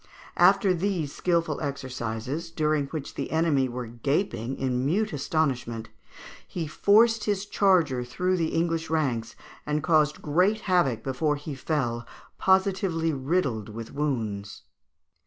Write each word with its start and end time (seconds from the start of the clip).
After 0.37 0.73
these 0.73 1.13
skilful 1.13 1.61
exercises, 1.61 2.49
during 2.49 2.87
which 2.87 3.13
the 3.13 3.29
enemy 3.29 3.69
were 3.69 3.85
gaping 3.85 4.57
in 4.57 4.83
mute 4.83 5.13
astonishment, 5.13 5.89
he 6.47 6.65
forced 6.65 7.25
his 7.25 7.45
charger 7.45 8.03
through 8.03 8.37
the 8.37 8.47
English 8.55 8.89
ranks, 8.89 9.35
and 9.63 9.83
caused 9.83 10.23
great 10.23 10.61
havoc 10.61 11.03
before 11.03 11.35
he 11.35 11.53
fell, 11.53 12.07
positively 12.39 13.13
riddled 13.13 13.69
with 13.69 13.93
wounds. 13.93 14.63